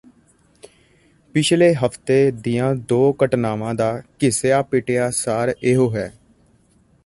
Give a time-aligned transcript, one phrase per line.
[1.35, 3.91] ਪਿਛਲੇ ਹਫ਼ਤੇ ਦੀਆਂ ਦੋ ਘਟਨਾਵਾਂ ਦਾ
[4.23, 6.11] ਘਿਸਿਆਪਿਟਿਆ ਸਾਰ ਇਹੋ ਹੈ